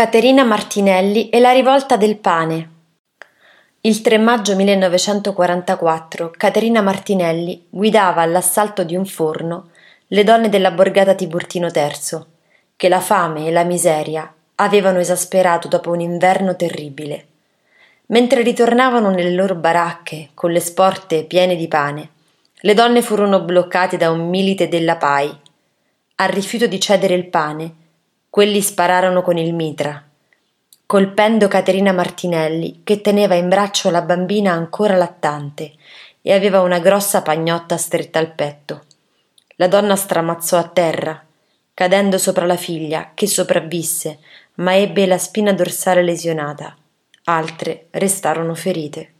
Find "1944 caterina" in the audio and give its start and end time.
4.56-6.80